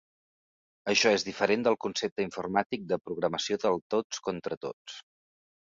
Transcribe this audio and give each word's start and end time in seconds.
Això 0.93 1.11
és 1.17 1.25
diferent 1.27 1.65
del 1.67 1.77
concepte 1.85 2.27
informàtic 2.29 2.89
de 2.95 3.01
programació 3.11 3.61
del 3.67 3.81
tots 3.97 4.25
contra 4.31 4.63
tots. 4.69 5.03